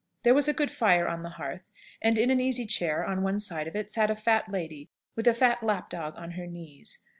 [0.23, 3.39] There was a good fire on the hearth, and in an easy chair on one
[3.39, 6.97] side of it sat a fat lady, with a fat lap dog on her knees.